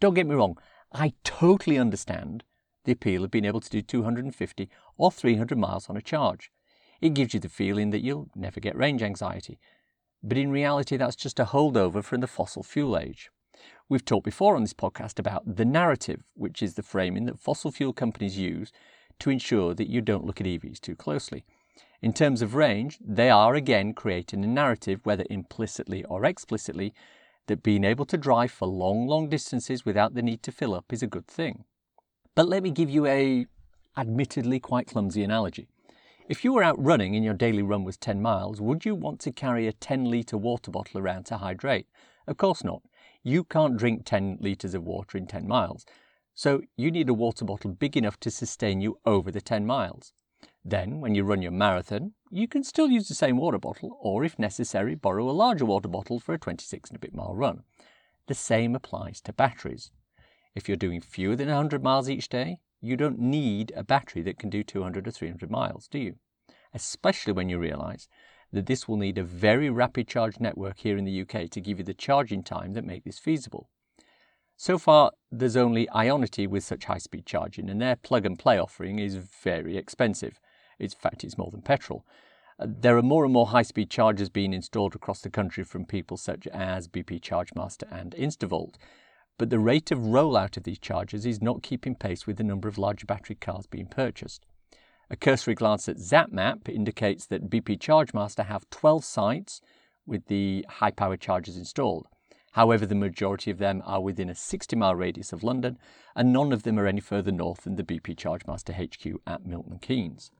Don't 0.00 0.14
get 0.14 0.26
me 0.26 0.34
wrong, 0.34 0.58
I 0.92 1.12
totally 1.22 1.78
understand 1.78 2.44
the 2.84 2.92
appeal 2.92 3.24
of 3.24 3.30
being 3.30 3.44
able 3.44 3.60
to 3.60 3.70
do 3.70 3.82
250 3.82 4.70
or 4.96 5.12
300 5.12 5.58
miles 5.58 5.90
on 5.90 5.96
a 5.96 6.02
charge. 6.02 6.50
It 7.00 7.14
gives 7.14 7.34
you 7.34 7.40
the 7.40 7.48
feeling 7.48 7.90
that 7.90 8.02
you'll 8.02 8.30
never 8.34 8.60
get 8.60 8.76
range 8.76 9.02
anxiety. 9.02 9.58
But 10.22 10.38
in 10.38 10.50
reality, 10.50 10.96
that's 10.96 11.16
just 11.16 11.38
a 11.38 11.44
holdover 11.44 12.02
from 12.02 12.20
the 12.20 12.26
fossil 12.26 12.62
fuel 12.62 12.98
age. 12.98 13.30
We've 13.88 14.04
talked 14.04 14.24
before 14.24 14.56
on 14.56 14.62
this 14.62 14.72
podcast 14.72 15.18
about 15.18 15.56
the 15.56 15.64
narrative, 15.64 16.22
which 16.34 16.62
is 16.62 16.74
the 16.74 16.82
framing 16.82 17.26
that 17.26 17.38
fossil 17.38 17.70
fuel 17.70 17.92
companies 17.92 18.38
use 18.38 18.72
to 19.18 19.30
ensure 19.30 19.74
that 19.74 19.88
you 19.88 20.00
don't 20.00 20.24
look 20.24 20.40
at 20.40 20.46
EVs 20.46 20.80
too 20.80 20.96
closely. 20.96 21.44
In 22.00 22.12
terms 22.12 22.42
of 22.42 22.54
range, 22.54 22.98
they 23.00 23.30
are 23.30 23.54
again 23.54 23.92
creating 23.92 24.44
a 24.44 24.48
narrative, 24.48 25.00
whether 25.04 25.24
implicitly 25.28 26.04
or 26.04 26.24
explicitly, 26.24 26.94
that 27.48 27.62
being 27.62 27.84
able 27.84 28.06
to 28.06 28.16
drive 28.16 28.50
for 28.50 28.66
long, 28.66 29.06
long 29.06 29.28
distances 29.28 29.84
without 29.84 30.14
the 30.14 30.22
need 30.22 30.42
to 30.44 30.52
fill 30.52 30.74
up 30.74 30.92
is 30.92 31.02
a 31.02 31.06
good 31.06 31.26
thing. 31.26 31.64
But 32.34 32.48
let 32.48 32.62
me 32.62 32.70
give 32.70 32.88
you 32.88 33.04
a 33.06 33.46
admittedly 33.96 34.60
quite 34.60 34.86
clumsy 34.86 35.24
analogy. 35.24 35.68
If 36.28 36.44
you 36.44 36.52
were 36.52 36.62
out 36.62 36.82
running 36.82 37.16
and 37.16 37.24
your 37.24 37.34
daily 37.34 37.62
run 37.62 37.84
was 37.84 37.96
10 37.96 38.22
miles, 38.22 38.60
would 38.60 38.84
you 38.84 38.94
want 38.94 39.18
to 39.20 39.32
carry 39.32 39.66
a 39.66 39.72
10 39.72 40.04
litre 40.04 40.36
water 40.36 40.70
bottle 40.70 41.00
around 41.00 41.24
to 41.26 41.38
hydrate? 41.38 41.86
Of 42.26 42.36
course 42.36 42.62
not. 42.62 42.82
You 43.22 43.44
can't 43.44 43.76
drink 43.76 44.04
10 44.04 44.38
litres 44.40 44.74
of 44.74 44.84
water 44.84 45.18
in 45.18 45.26
10 45.26 45.48
miles, 45.48 45.84
so 46.34 46.60
you 46.76 46.90
need 46.90 47.08
a 47.08 47.14
water 47.14 47.44
bottle 47.44 47.72
big 47.72 47.96
enough 47.96 48.20
to 48.20 48.30
sustain 48.30 48.80
you 48.80 48.98
over 49.04 49.32
the 49.32 49.40
10 49.40 49.66
miles. 49.66 50.12
Then, 50.70 51.00
when 51.00 51.14
you 51.14 51.24
run 51.24 51.40
your 51.40 51.50
marathon, 51.50 52.12
you 52.30 52.46
can 52.46 52.62
still 52.62 52.90
use 52.90 53.08
the 53.08 53.14
same 53.14 53.38
water 53.38 53.56
bottle, 53.56 53.96
or 54.02 54.22
if 54.22 54.38
necessary, 54.38 54.94
borrow 54.94 55.30
a 55.30 55.32
larger 55.32 55.64
water 55.64 55.88
bottle 55.88 56.20
for 56.20 56.34
a 56.34 56.38
26 56.38 56.90
and 56.90 56.96
a 56.96 57.00
bit 57.00 57.14
mile 57.14 57.34
run. 57.34 57.62
The 58.26 58.34
same 58.34 58.74
applies 58.74 59.22
to 59.22 59.32
batteries. 59.32 59.90
If 60.54 60.68
you're 60.68 60.76
doing 60.76 61.00
fewer 61.00 61.36
than 61.36 61.48
100 61.48 61.82
miles 61.82 62.10
each 62.10 62.28
day, 62.28 62.60
you 62.82 62.98
don't 62.98 63.18
need 63.18 63.72
a 63.74 63.82
battery 63.82 64.20
that 64.22 64.38
can 64.38 64.50
do 64.50 64.62
200 64.62 65.08
or 65.08 65.10
300 65.10 65.50
miles, 65.50 65.88
do 65.88 65.98
you? 65.98 66.16
Especially 66.74 67.32
when 67.32 67.48
you 67.48 67.58
realize 67.58 68.06
that 68.52 68.66
this 68.66 68.86
will 68.86 68.98
need 68.98 69.16
a 69.16 69.24
very 69.24 69.70
rapid 69.70 70.06
charge 70.06 70.38
network 70.38 70.80
here 70.80 70.98
in 70.98 71.06
the 71.06 71.22
UK 71.22 71.48
to 71.48 71.62
give 71.62 71.78
you 71.78 71.84
the 71.84 71.94
charging 71.94 72.42
time 72.42 72.74
that 72.74 72.84
make 72.84 73.04
this 73.04 73.18
feasible. 73.18 73.70
So 74.58 74.76
far, 74.76 75.12
there's 75.32 75.56
only 75.56 75.86
Ionity 75.94 76.46
with 76.46 76.62
such 76.62 76.84
high-speed 76.84 77.24
charging, 77.24 77.70
and 77.70 77.80
their 77.80 77.96
plug-and-play 77.96 78.58
offering 78.58 78.98
is 78.98 79.16
very 79.16 79.78
expensive. 79.78 80.38
In 80.78 80.88
fact, 80.88 81.24
it's 81.24 81.38
more 81.38 81.50
than 81.50 81.62
petrol. 81.62 82.04
Uh, 82.58 82.66
there 82.68 82.96
are 82.96 83.02
more 83.02 83.24
and 83.24 83.32
more 83.32 83.48
high-speed 83.48 83.90
chargers 83.90 84.28
being 84.28 84.52
installed 84.52 84.94
across 84.94 85.20
the 85.20 85.30
country 85.30 85.64
from 85.64 85.84
people 85.84 86.16
such 86.16 86.46
as 86.48 86.88
BP 86.88 87.20
ChargeMaster 87.20 87.84
and 87.90 88.12
Instavolt, 88.12 88.74
but 89.38 89.50
the 89.50 89.58
rate 89.58 89.90
of 89.92 90.00
rollout 90.00 90.56
of 90.56 90.64
these 90.64 90.78
chargers 90.78 91.24
is 91.24 91.40
not 91.40 91.62
keeping 91.62 91.94
pace 91.94 92.26
with 92.26 92.36
the 92.36 92.44
number 92.44 92.68
of 92.68 92.78
large 92.78 93.06
battery 93.06 93.36
cars 93.36 93.66
being 93.66 93.86
purchased. 93.86 94.44
A 95.10 95.16
cursory 95.16 95.54
glance 95.54 95.88
at 95.88 95.96
ZapMap 95.96 96.68
indicates 96.68 97.24
that 97.26 97.48
BP 97.48 97.78
ChargeMaster 97.78 98.46
have 98.46 98.68
12 98.70 99.04
sites 99.04 99.60
with 100.04 100.26
the 100.26 100.66
high 100.68 100.90
power 100.90 101.16
chargers 101.16 101.56
installed. 101.56 102.06
However, 102.52 102.86
the 102.86 102.94
majority 102.94 103.50
of 103.50 103.58
them 103.58 103.82
are 103.86 104.02
within 104.02 104.28
a 104.28 104.34
60 104.34 104.74
mile 104.74 104.96
radius 104.96 105.32
of 105.32 105.44
London, 105.44 105.78
and 106.16 106.32
none 106.32 106.52
of 106.52 106.64
them 106.64 106.78
are 106.78 106.86
any 106.86 107.00
further 107.00 107.30
north 107.30 107.62
than 107.62 107.76
the 107.76 107.84
BP 107.84 108.16
Chargemaster 108.16 108.74
HQ 108.74 109.20
at 109.26 109.46
Milton 109.46 109.78
Keynes. 109.78 110.30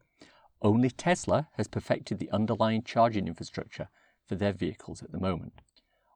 Only 0.61 0.91
Tesla 0.91 1.49
has 1.53 1.69
perfected 1.69 2.19
the 2.19 2.31
underlying 2.31 2.83
charging 2.83 3.29
infrastructure 3.29 3.89
for 4.27 4.35
their 4.35 4.53
vehicles 4.53 5.03
at 5.03 5.13
the 5.13 5.21
moment. 5.21 5.63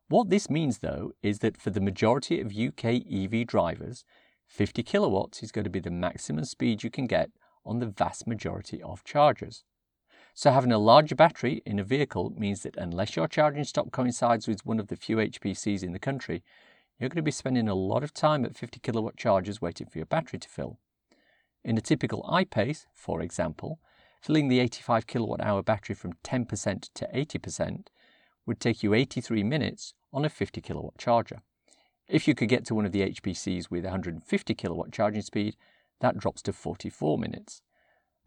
What 0.08 0.30
this 0.30 0.50
means, 0.50 0.78
though, 0.78 1.12
is 1.22 1.38
that 1.38 1.60
for 1.60 1.70
the 1.70 1.80
majority 1.80 2.40
of 2.40 2.56
UK 2.56 3.02
EV 3.10 3.46
drivers, 3.46 4.04
50 4.46 4.82
kilowatts 4.82 5.42
is 5.42 5.52
going 5.52 5.64
to 5.64 5.70
be 5.70 5.80
the 5.80 5.90
maximum 5.90 6.44
speed 6.44 6.82
you 6.82 6.90
can 6.90 7.06
get 7.06 7.30
on 7.64 7.78
the 7.78 7.86
vast 7.86 8.26
majority 8.26 8.82
of 8.82 9.04
chargers. 9.04 9.64
So, 10.34 10.50
having 10.50 10.72
a 10.72 10.78
larger 10.78 11.14
battery 11.14 11.62
in 11.64 11.78
a 11.78 11.84
vehicle 11.84 12.30
means 12.36 12.62
that 12.62 12.76
unless 12.76 13.16
your 13.16 13.28
charging 13.28 13.64
stop 13.64 13.92
coincides 13.92 14.48
with 14.48 14.66
one 14.66 14.80
of 14.80 14.88
the 14.88 14.96
few 14.96 15.16
HPCs 15.16 15.82
in 15.82 15.92
the 15.92 15.98
country, 15.98 16.42
you're 16.98 17.08
going 17.08 17.16
to 17.16 17.22
be 17.22 17.30
spending 17.30 17.68
a 17.68 17.74
lot 17.74 18.02
of 18.02 18.12
time 18.12 18.44
at 18.44 18.56
50 18.56 18.80
kilowatt 18.80 19.16
chargers 19.16 19.62
waiting 19.62 19.86
for 19.86 19.98
your 19.98 20.06
battery 20.06 20.38
to 20.38 20.48
fill. 20.48 20.78
In 21.64 21.78
a 21.78 21.82
typical 21.82 22.22
iPace, 22.24 22.86
for 22.92 23.20
example, 23.22 23.78
filling 24.22 24.46
the 24.46 24.60
85 24.60 25.06
kilowatt 25.08 25.40
hour 25.40 25.62
battery 25.62 25.96
from 25.96 26.12
10% 26.22 26.88
to 26.94 27.08
80% 27.12 27.88
would 28.46 28.60
take 28.60 28.82
you 28.82 28.94
83 28.94 29.42
minutes 29.42 29.94
on 30.12 30.24
a 30.24 30.28
50 30.28 30.60
kilowatt 30.60 30.96
charger. 30.96 31.42
If 32.08 32.28
you 32.28 32.34
could 32.34 32.48
get 32.48 32.64
to 32.66 32.74
one 32.74 32.86
of 32.86 32.92
the 32.92 33.02
HPCs 33.10 33.70
with 33.70 33.84
150 33.84 34.54
kilowatt 34.54 34.92
charging 34.92 35.22
speed, 35.22 35.56
that 36.00 36.18
drops 36.18 36.42
to 36.42 36.52
44 36.52 37.18
minutes. 37.18 37.62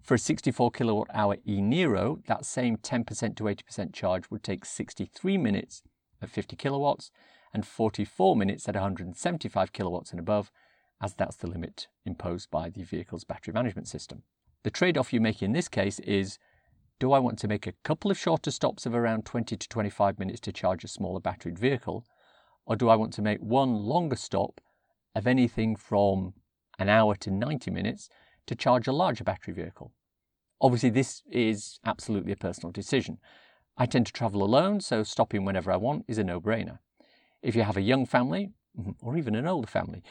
For 0.02 0.16
a 0.16 0.20
64 0.20 0.72
kilowatt 0.72 1.08
hour 1.14 1.38
eNiro, 1.48 2.26
that 2.28 2.46
same 2.46 2.78
10% 2.78 3.36
to 3.38 3.44
80% 3.44 3.94
charge 3.94 4.30
would 4.30 4.44
take 4.44 4.66
63 4.66 5.38
minutes 5.38 5.82
at 6.22 6.30
50 6.30 6.56
kilowatts 6.58 7.10
and 7.54 7.66
44 7.66 8.36
minutes 8.36 8.68
at 8.68 8.76
175 8.76 9.72
kilowatts 9.72 10.12
and 10.12 10.20
above, 10.20 10.52
as 11.02 11.14
that's 11.14 11.38
the 11.38 11.48
limit 11.48 11.88
imposed 12.06 12.52
by 12.52 12.70
the 12.70 12.84
vehicle's 12.84 13.24
battery 13.24 13.54
management 13.54 13.88
system. 13.88 14.24
The 14.66 14.72
trade 14.72 14.98
off 14.98 15.14
you 15.14 15.22
make 15.22 15.44
in 15.44 15.52
this 15.52 15.68
case 15.68 16.00
is 16.00 16.40
do 17.00 17.12
I 17.12 17.20
want 17.20 17.38
to 17.38 17.48
make 17.48 17.68
a 17.68 17.74
couple 17.84 18.10
of 18.10 18.18
shorter 18.18 18.50
stops 18.50 18.88
of 18.88 18.96
around 18.96 19.24
20 19.24 19.56
to 19.56 19.70
25 19.70 20.18
minutes 20.18 20.40
to 20.40 20.52
charge 20.52 20.84
a 20.84 20.88
smaller 20.88 21.20
batteried 21.20 21.60
vehicle, 21.60 22.04
or 22.66 22.76
do 22.76 22.90
I 22.90 22.96
want 22.96 23.14
to 23.14 23.22
make 23.22 23.38
one 23.42 23.76
longer 23.76 24.16
stop 24.16 24.60
of 25.14 25.28
anything 25.28 25.76
from 25.76 26.34
an 26.80 26.90
hour 26.90 27.14
to 27.14 27.30
90 27.30 27.70
minutes 27.70 28.10
to 28.48 28.56
charge 28.56 28.88
a 28.88 28.92
larger 28.92 29.24
battery 29.24 29.54
vehicle? 29.54 29.94
Obviously, 30.60 30.90
this 30.90 31.22
is 31.30 31.80
absolutely 31.86 32.32
a 32.32 32.36
personal 32.36 32.72
decision. 32.72 33.20
I 33.78 33.86
tend 33.86 34.08
to 34.08 34.14
travel 34.14 34.42
alone, 34.42 34.82
so 34.82 35.04
stopping 35.04 35.46
whenever 35.46 35.72
I 35.72 35.78
want 35.78 36.06
is 36.08 36.18
a 36.18 36.24
no 36.24 36.42
brainer. 36.42 36.80
If 37.44 37.56
you 37.56 37.62
have 37.62 37.78
a 37.78 37.82
young 37.82 38.08
family, 38.08 38.50
or 39.04 39.16
even 39.16 39.36
an 39.36 39.46
older 39.46 39.68
family, 39.68 40.02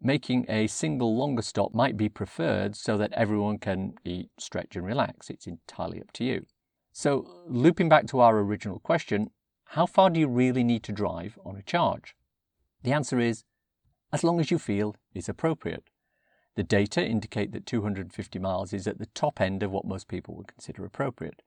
making 0.00 0.46
a 0.48 0.66
single 0.66 1.16
longer 1.16 1.42
stop 1.42 1.74
might 1.74 1.96
be 1.96 2.08
preferred 2.08 2.76
so 2.76 2.96
that 2.96 3.12
everyone 3.12 3.58
can 3.58 3.94
eat, 4.04 4.30
stretch, 4.38 4.76
and 4.76 4.84
relax. 4.84 5.28
It's 5.28 5.46
entirely 5.46 6.00
up 6.00 6.12
to 6.14 6.24
you. 6.24 6.46
So, 6.92 7.44
looping 7.46 7.88
back 7.88 8.06
to 8.08 8.20
our 8.20 8.38
original 8.38 8.78
question, 8.78 9.30
how 9.66 9.86
far 9.86 10.10
do 10.10 10.18
you 10.18 10.28
really 10.28 10.64
need 10.64 10.82
to 10.84 10.92
drive 10.92 11.38
on 11.44 11.56
a 11.56 11.62
charge? 11.62 12.14
The 12.82 12.92
answer 12.92 13.18
is 13.18 13.44
as 14.12 14.24
long 14.24 14.40
as 14.40 14.50
you 14.50 14.58
feel 14.58 14.96
is 15.14 15.28
appropriate. 15.28 15.84
The 16.54 16.62
data 16.62 17.04
indicate 17.04 17.52
that 17.52 17.66
250 17.66 18.38
miles 18.38 18.72
is 18.72 18.86
at 18.86 18.98
the 18.98 19.06
top 19.06 19.40
end 19.40 19.62
of 19.62 19.70
what 19.70 19.84
most 19.84 20.08
people 20.08 20.34
would 20.36 20.48
consider 20.48 20.84
appropriate. 20.84 21.42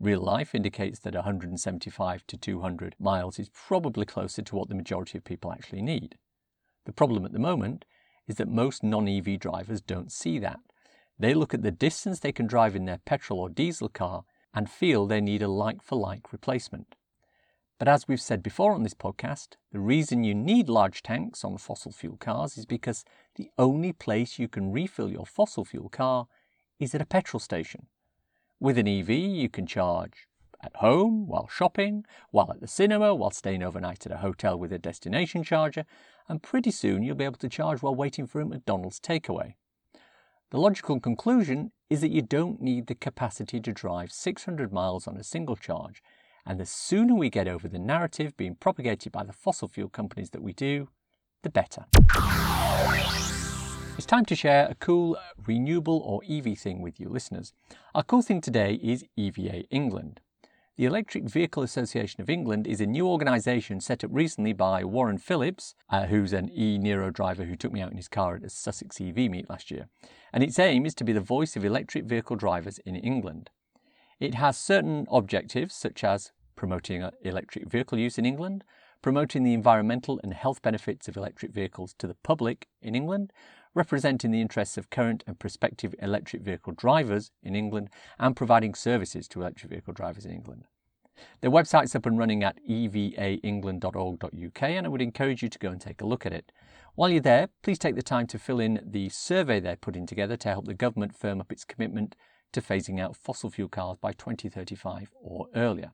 Real 0.00 0.20
life 0.20 0.54
indicates 0.54 0.98
that 1.00 1.14
175 1.14 2.26
to 2.26 2.36
200 2.36 2.94
miles 2.98 3.38
is 3.38 3.50
probably 3.50 4.06
closer 4.06 4.42
to 4.42 4.56
what 4.56 4.68
the 4.68 4.74
majority 4.74 5.18
of 5.18 5.24
people 5.24 5.52
actually 5.52 5.82
need. 5.82 6.16
The 6.86 6.92
problem 6.92 7.24
at 7.24 7.32
the 7.32 7.38
moment 7.38 7.84
is 8.26 8.36
that 8.36 8.48
most 8.48 8.82
non 8.82 9.08
EV 9.08 9.38
drivers 9.38 9.80
don't 9.80 10.12
see 10.12 10.38
that. 10.38 10.60
They 11.18 11.34
look 11.34 11.54
at 11.54 11.62
the 11.62 11.70
distance 11.70 12.20
they 12.20 12.32
can 12.32 12.46
drive 12.46 12.74
in 12.74 12.86
their 12.86 12.98
petrol 13.04 13.40
or 13.40 13.48
diesel 13.48 13.88
car 13.88 14.24
and 14.52 14.70
feel 14.70 15.06
they 15.06 15.20
need 15.20 15.42
a 15.42 15.48
like 15.48 15.82
for 15.82 15.96
like 15.96 16.32
replacement. 16.32 16.94
But 17.78 17.88
as 17.88 18.06
we've 18.06 18.20
said 18.20 18.42
before 18.42 18.72
on 18.72 18.82
this 18.82 18.94
podcast, 18.94 19.56
the 19.72 19.80
reason 19.80 20.24
you 20.24 20.34
need 20.34 20.68
large 20.68 21.02
tanks 21.02 21.44
on 21.44 21.58
fossil 21.58 21.92
fuel 21.92 22.16
cars 22.16 22.56
is 22.56 22.66
because 22.66 23.04
the 23.34 23.50
only 23.58 23.92
place 23.92 24.38
you 24.38 24.48
can 24.48 24.72
refill 24.72 25.10
your 25.10 25.26
fossil 25.26 25.64
fuel 25.64 25.88
car 25.88 26.28
is 26.78 26.94
at 26.94 27.02
a 27.02 27.06
petrol 27.06 27.40
station. 27.40 27.86
With 28.60 28.78
an 28.78 28.88
EV, 28.88 29.10
you 29.10 29.48
can 29.48 29.66
charge 29.66 30.28
at 30.64 30.76
home, 30.76 31.26
while 31.26 31.46
shopping, 31.46 32.04
while 32.30 32.50
at 32.50 32.60
the 32.60 32.66
cinema, 32.66 33.14
while 33.14 33.30
staying 33.30 33.62
overnight 33.62 34.06
at 34.06 34.12
a 34.12 34.18
hotel 34.18 34.58
with 34.58 34.72
a 34.72 34.78
destination 34.78 35.42
charger, 35.42 35.84
and 36.28 36.42
pretty 36.42 36.70
soon 36.70 37.02
you'll 37.02 37.14
be 37.14 37.24
able 37.24 37.36
to 37.36 37.48
charge 37.48 37.82
while 37.82 37.94
waiting 37.94 38.26
for 38.26 38.40
a 38.40 38.46
McDonald's 38.46 39.00
takeaway. 39.00 39.54
The 40.50 40.58
logical 40.58 41.00
conclusion 41.00 41.72
is 41.90 42.00
that 42.00 42.12
you 42.12 42.22
don't 42.22 42.60
need 42.60 42.86
the 42.86 42.94
capacity 42.94 43.60
to 43.60 43.72
drive 43.72 44.12
600 44.12 44.72
miles 44.72 45.06
on 45.06 45.16
a 45.16 45.24
single 45.24 45.56
charge, 45.56 46.02
and 46.46 46.60
the 46.60 46.66
sooner 46.66 47.14
we 47.14 47.30
get 47.30 47.48
over 47.48 47.68
the 47.68 47.78
narrative 47.78 48.36
being 48.36 48.54
propagated 48.54 49.12
by 49.12 49.24
the 49.24 49.32
fossil 49.32 49.68
fuel 49.68 49.88
companies 49.88 50.30
that 50.30 50.42
we 50.42 50.52
do, 50.52 50.88
the 51.42 51.50
better. 51.50 51.86
It's 53.96 54.06
time 54.06 54.24
to 54.26 54.34
share 54.34 54.66
a 54.68 54.74
cool 54.74 55.16
renewable 55.46 55.98
or 56.04 56.20
EV 56.28 56.58
thing 56.58 56.82
with 56.82 56.98
you 56.98 57.08
listeners. 57.08 57.52
Our 57.94 58.02
cool 58.02 58.22
thing 58.22 58.40
today 58.40 58.74
is 58.82 59.04
EVA 59.16 59.62
England. 59.70 60.20
The 60.76 60.86
Electric 60.86 61.30
Vehicle 61.30 61.62
Association 61.62 62.20
of 62.20 62.28
England 62.28 62.66
is 62.66 62.80
a 62.80 62.86
new 62.86 63.06
organisation 63.06 63.80
set 63.80 64.02
up 64.02 64.10
recently 64.12 64.52
by 64.52 64.82
Warren 64.82 65.18
Phillips, 65.18 65.76
uh, 65.88 66.06
who's 66.06 66.32
an 66.32 66.50
e 66.52 66.80
Niro 66.80 67.12
driver 67.12 67.44
who 67.44 67.54
took 67.54 67.70
me 67.70 67.80
out 67.80 67.92
in 67.92 67.96
his 67.96 68.08
car 68.08 68.34
at 68.34 68.42
a 68.42 68.50
Sussex 68.50 69.00
EV 69.00 69.14
meet 69.30 69.48
last 69.48 69.70
year. 69.70 69.86
And 70.32 70.42
its 70.42 70.58
aim 70.58 70.84
is 70.84 70.96
to 70.96 71.04
be 71.04 71.12
the 71.12 71.20
voice 71.20 71.54
of 71.54 71.64
electric 71.64 72.06
vehicle 72.06 72.34
drivers 72.34 72.78
in 72.78 72.96
England. 72.96 73.50
It 74.18 74.34
has 74.34 74.58
certain 74.58 75.06
objectives, 75.12 75.76
such 75.76 76.02
as 76.02 76.32
promoting 76.56 77.04
uh, 77.04 77.12
electric 77.22 77.70
vehicle 77.70 78.00
use 78.00 78.18
in 78.18 78.26
England, 78.26 78.64
promoting 79.00 79.44
the 79.44 79.54
environmental 79.54 80.18
and 80.24 80.34
health 80.34 80.60
benefits 80.60 81.06
of 81.06 81.16
electric 81.16 81.52
vehicles 81.52 81.94
to 81.98 82.08
the 82.08 82.16
public 82.24 82.66
in 82.82 82.96
England, 82.96 83.32
representing 83.74 84.30
the 84.30 84.40
interests 84.40 84.78
of 84.78 84.90
current 84.90 85.24
and 85.26 85.38
prospective 85.38 85.94
electric 86.00 86.42
vehicle 86.42 86.72
drivers 86.72 87.30
in 87.42 87.54
England, 87.54 87.90
and 88.18 88.36
providing 88.36 88.74
services 88.74 89.28
to 89.28 89.40
electric 89.40 89.70
vehicle 89.70 89.92
drivers 89.92 90.24
in 90.24 90.32
England. 90.32 90.64
Their 91.40 91.50
website's 91.50 91.94
up 91.94 92.06
and 92.06 92.18
running 92.18 92.42
at 92.42 92.58
evaengland.org.uk, 92.68 94.62
and 94.62 94.86
I 94.86 94.88
would 94.88 95.02
encourage 95.02 95.42
you 95.42 95.48
to 95.48 95.58
go 95.58 95.70
and 95.70 95.80
take 95.80 96.00
a 96.00 96.06
look 96.06 96.26
at 96.26 96.32
it. 96.32 96.50
While 96.94 97.10
you're 97.10 97.20
there, 97.20 97.48
please 97.62 97.78
take 97.78 97.96
the 97.96 98.02
time 98.02 98.26
to 98.28 98.38
fill 98.38 98.60
in 98.60 98.80
the 98.84 99.08
survey 99.08 99.60
they're 99.60 99.76
putting 99.76 100.06
together 100.06 100.36
to 100.36 100.48
help 100.48 100.66
the 100.66 100.74
government 100.74 101.16
firm 101.16 101.40
up 101.40 101.52
its 101.52 101.64
commitment 101.64 102.14
to 102.52 102.60
phasing 102.60 103.00
out 103.00 103.16
fossil 103.16 103.50
fuel 103.50 103.68
cars 103.68 103.98
by 104.00 104.12
2035 104.12 105.10
or 105.20 105.48
earlier. 105.54 105.92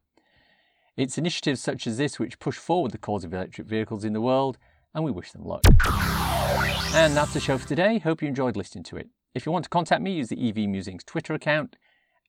It's 0.97 1.17
initiatives 1.17 1.63
such 1.63 1.87
as 1.87 1.97
this 1.97 2.19
which 2.19 2.39
push 2.39 2.57
forward 2.57 2.93
the 2.93 2.99
cause 2.99 3.25
of 3.25 3.33
electric 3.33 3.67
vehicles 3.67 4.05
in 4.05 4.13
the 4.13 4.21
world, 4.21 4.59
and 4.95 5.05
we 5.05 5.11
wish 5.11 5.33
them 5.33 5.45
luck. 5.45 5.63
And 6.95 7.17
that's 7.17 7.33
the 7.33 7.41
show 7.41 7.57
for 7.57 7.67
today. 7.67 7.99
Hope 7.99 8.21
you 8.21 8.29
enjoyed 8.29 8.57
listening 8.57 8.85
to 8.85 8.97
it. 8.97 9.09
If 9.35 9.47
you 9.47 9.53
want 9.53 9.65
to 9.65 9.71
contact 9.71 10.03
me, 10.03 10.13
use 10.13 10.29
the 10.29 10.49
EV 10.49 10.69
Musings 10.69 11.05
Twitter 11.05 11.33
account, 11.33 11.77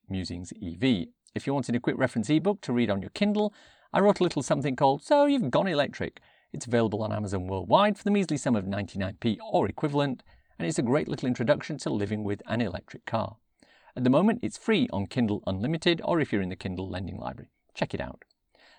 Musings 0.08 0.52
EV. 0.62 1.08
If 1.34 1.46
you 1.46 1.52
wanted 1.52 1.74
a 1.74 1.80
quick 1.80 1.98
reference 1.98 2.30
ebook 2.30 2.60
to 2.62 2.72
read 2.72 2.90
on 2.90 3.02
your 3.02 3.10
Kindle, 3.10 3.52
I 3.92 4.00
wrote 4.00 4.20
a 4.20 4.22
little 4.22 4.42
something 4.42 4.76
called 4.76 5.02
So 5.02 5.26
You've 5.26 5.50
Gone 5.50 5.66
Electric. 5.66 6.20
It's 6.52 6.66
available 6.66 7.02
on 7.02 7.12
Amazon 7.12 7.46
worldwide 7.46 7.98
for 7.98 8.04
the 8.04 8.10
measly 8.10 8.36
sum 8.36 8.56
of 8.56 8.64
99p 8.64 9.38
or 9.52 9.68
equivalent, 9.68 10.22
and 10.58 10.66
it's 10.66 10.78
a 10.78 10.82
great 10.82 11.08
little 11.08 11.28
introduction 11.28 11.76
to 11.78 11.90
living 11.90 12.24
with 12.24 12.40
an 12.46 12.60
electric 12.60 13.04
car. 13.04 13.36
At 13.94 14.04
the 14.04 14.10
moment, 14.10 14.40
it's 14.42 14.56
free 14.56 14.88
on 14.92 15.08
Kindle 15.08 15.42
Unlimited 15.46 16.00
or 16.04 16.20
if 16.20 16.32
you're 16.32 16.40
in 16.40 16.48
the 16.48 16.56
Kindle 16.56 16.88
Lending 16.88 17.18
Library. 17.18 17.50
Check 17.74 17.92
it 17.92 18.00
out. 18.00 18.22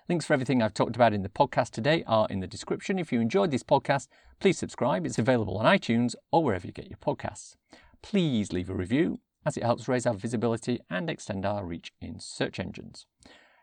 Links 0.08 0.26
for 0.26 0.34
everything 0.34 0.60
I've 0.60 0.74
talked 0.74 0.96
about 0.96 1.14
in 1.14 1.22
the 1.22 1.30
podcast 1.30 1.70
today 1.70 2.04
are 2.06 2.26
in 2.28 2.40
the 2.40 2.46
description. 2.46 2.98
If 2.98 3.10
you 3.10 3.20
enjoyed 3.20 3.50
this 3.50 3.62
podcast, 3.62 4.08
please 4.40 4.58
subscribe. 4.58 5.06
It's 5.06 5.18
available 5.18 5.58
on 5.58 5.66
iTunes 5.66 6.14
or 6.30 6.42
wherever 6.42 6.66
you 6.66 6.72
get 6.72 6.88
your 6.88 6.98
podcasts. 6.98 7.56
Please 8.02 8.52
leave 8.52 8.70
a 8.70 8.74
review 8.74 9.20
as 9.46 9.56
it 9.56 9.62
helps 9.62 9.88
raise 9.88 10.06
our 10.06 10.14
visibility 10.14 10.80
and 10.90 11.08
extend 11.08 11.44
our 11.44 11.64
reach 11.64 11.92
in 12.00 12.18
search 12.18 12.58
engines. 12.58 13.06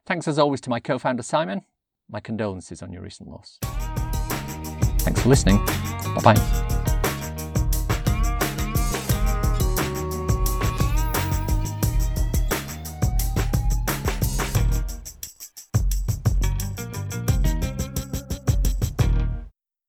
Thanks 0.06 0.28
as 0.28 0.40
always 0.40 0.62
to 0.62 0.70
my 0.70 0.80
co 0.80 0.98
founder 0.98 1.24
Simon. 1.24 1.62
My 2.10 2.20
condolences 2.20 2.82
on 2.82 2.92
your 2.92 3.02
recent 3.04 3.30
loss. 3.30 3.60
Thanks 3.62 5.22
for 5.22 5.30
listening. 5.30 5.64
Bye 6.16 6.34
bye. 6.36 6.68